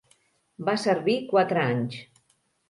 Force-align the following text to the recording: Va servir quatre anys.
Va 0.69 0.73
servir 0.83 1.17
quatre 1.35 1.67
anys. 1.75 2.01